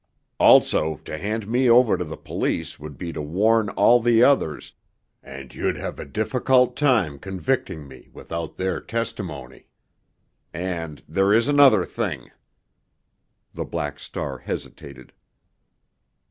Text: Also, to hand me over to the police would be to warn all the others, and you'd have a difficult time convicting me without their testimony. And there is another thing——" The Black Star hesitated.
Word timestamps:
Also, 0.39 0.95
to 1.05 1.15
hand 1.19 1.47
me 1.47 1.69
over 1.69 1.95
to 1.95 2.03
the 2.03 2.17
police 2.17 2.79
would 2.79 2.97
be 2.97 3.13
to 3.13 3.21
warn 3.21 3.69
all 3.69 3.99
the 4.01 4.23
others, 4.23 4.73
and 5.21 5.53
you'd 5.53 5.75
have 5.77 5.99
a 5.99 6.05
difficult 6.05 6.75
time 6.75 7.19
convicting 7.19 7.87
me 7.87 8.09
without 8.11 8.57
their 8.57 8.79
testimony. 8.81 9.67
And 10.55 11.03
there 11.07 11.31
is 11.31 11.47
another 11.47 11.85
thing——" 11.85 12.31
The 13.53 13.63
Black 13.65 13.99
Star 13.99 14.39
hesitated. 14.39 15.13